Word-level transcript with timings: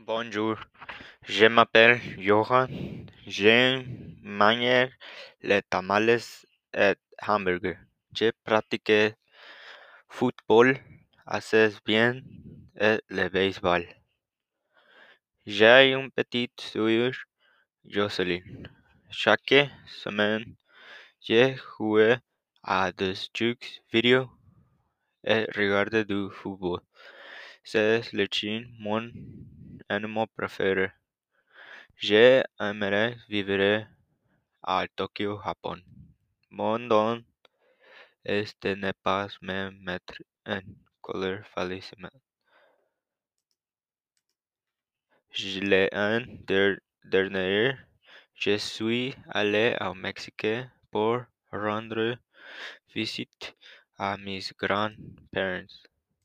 Bonjour, 0.00 0.56
je 1.24 1.46
m'appelle 1.46 2.00
Johan. 2.18 2.68
J'aime 3.26 4.14
manger 4.22 4.90
les 5.42 5.60
tamales 5.62 6.20
et 6.72 6.94
hamburgers. 7.26 7.78
J'ai 8.14 8.30
pratiqué 8.44 9.14
football 10.08 10.78
assez 11.26 11.70
bien 11.84 12.22
et 12.80 13.00
le 13.08 13.28
baseball. 13.28 13.88
J'ai 15.44 15.92
une 15.92 16.12
petite 16.12 16.60
sœur, 16.60 17.10
Jocelyn. 17.84 18.44
Chaque 19.10 19.56
semaine, 19.86 20.54
je 21.20 21.56
joue 21.56 21.98
à 22.62 22.92
des 22.92 23.14
jeux 23.34 23.56
vidéo 23.92 24.30
et 25.24 25.44
regarde 25.56 26.06
du 26.06 26.30
football. 26.30 26.82
C'est 27.64 28.12
le 28.12 28.26
chien 28.30 28.62
mon 28.78 29.10
animal 29.88 30.26
préféré. 30.36 30.92
J'aimerais 31.96 33.16
vivre 33.28 33.86
à 34.62 34.86
Tokyo, 34.88 35.40
Japon. 35.44 35.80
Mon 36.50 36.78
don 36.78 37.24
est 38.24 38.54
de 38.62 38.74
ne 38.74 38.92
pas 39.02 39.28
me 39.42 39.70
mettre 39.70 40.22
en 40.46 40.60
colère 41.00 41.46
facilement. 41.48 42.20
L'année 45.38 46.76
dernière, 47.04 47.78
je 48.34 48.56
suis 48.58 49.14
allé 49.30 49.76
au 49.80 49.94
Mexique 49.94 50.46
pour 50.90 51.22
rendre 51.50 52.18
visite 52.94 53.56
à 53.96 54.16
mes 54.16 54.40
grands-parents. 54.58 55.66